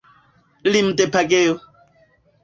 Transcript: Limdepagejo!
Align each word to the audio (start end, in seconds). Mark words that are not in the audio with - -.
Limdepagejo! 0.71 1.55